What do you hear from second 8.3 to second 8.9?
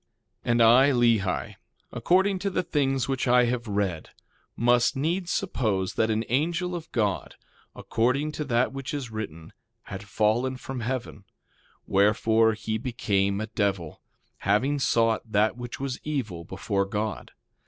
to that